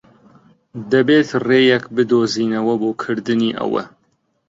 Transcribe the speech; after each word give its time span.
دەبێت 0.91 1.27
ڕێیەک 1.47 1.85
بدۆزینەوە 1.95 2.73
بۆ 2.81 2.89
کردنی 3.01 3.51
ئەوە. 3.59 3.83